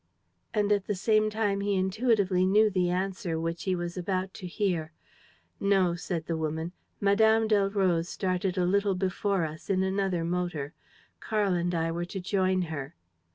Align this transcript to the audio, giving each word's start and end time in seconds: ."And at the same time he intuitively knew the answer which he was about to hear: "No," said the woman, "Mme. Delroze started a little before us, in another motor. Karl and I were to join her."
."And 0.55 0.71
at 0.71 0.85
the 0.87 0.95
same 0.95 1.29
time 1.29 1.61
he 1.61 1.75
intuitively 1.75 2.43
knew 2.43 2.71
the 2.71 2.89
answer 2.89 3.39
which 3.39 3.65
he 3.65 3.75
was 3.75 3.97
about 3.97 4.33
to 4.33 4.47
hear: 4.47 4.93
"No," 5.59 5.93
said 5.93 6.25
the 6.25 6.35
woman, 6.35 6.71
"Mme. 6.99 7.45
Delroze 7.45 8.09
started 8.09 8.57
a 8.57 8.65
little 8.65 8.95
before 8.95 9.45
us, 9.45 9.69
in 9.69 9.83
another 9.83 10.23
motor. 10.25 10.73
Karl 11.19 11.53
and 11.53 11.75
I 11.75 11.91
were 11.91 12.05
to 12.05 12.19
join 12.19 12.63
her." 12.63 12.95